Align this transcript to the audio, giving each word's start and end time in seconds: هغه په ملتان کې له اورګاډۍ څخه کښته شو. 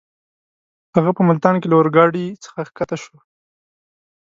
هغه 0.95 1.11
په 1.17 1.21
ملتان 1.29 1.55
کې 1.59 1.67
له 1.69 1.75
اورګاډۍ 1.79 2.25
څخه 2.43 2.59
کښته 2.77 2.95
شو. 3.03 3.15